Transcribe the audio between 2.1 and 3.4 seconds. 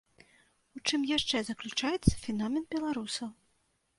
феномен беларусаў?